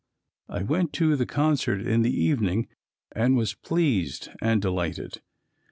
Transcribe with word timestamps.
I 0.49 0.63
went 0.63 0.93
to 0.93 1.15
the 1.15 1.27
concert 1.27 1.79
in 1.79 2.01
the 2.01 2.09
evening 2.09 2.67
and 3.11 3.37
was 3.37 3.53
pleased 3.53 4.29
and 4.41 4.59
delighted. 4.59 5.21